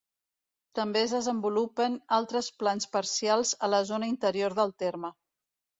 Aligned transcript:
També 0.79 1.03
es 1.07 1.13
desenvolupen 1.15 1.99
altres 2.19 2.49
plans 2.63 2.91
parcials 2.97 3.53
a 3.69 3.73
la 3.77 3.87
zona 3.93 4.13
interior 4.17 4.63
del 4.63 4.77
terme. 4.85 5.19